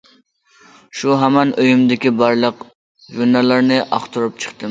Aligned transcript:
شۇ 1.01 1.17
ھامان 1.23 1.51
ئۆيۈمدىكى 1.63 2.13
بارلىق 2.21 2.65
ژۇرناللارنى 3.17 3.81
ئاختۇرۇپ 3.83 4.43
چىقتىم. 4.43 4.59